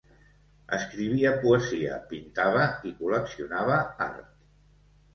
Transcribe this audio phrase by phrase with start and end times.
[0.77, 3.81] Escrivia poesia, pintava i col·leccionava
[4.11, 4.29] art.